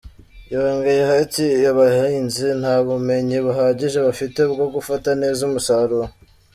Yongeyeho 0.53 1.13
ati 1.23 1.47
“Abahinzi 1.71 2.47
nta 2.61 2.75
bumenyi 2.87 3.37
buhagije 3.45 3.97
bafite 4.07 4.39
bwo 4.51 4.65
gufata 4.73 5.09
neza 5.21 5.39
umusaruro. 5.49 6.05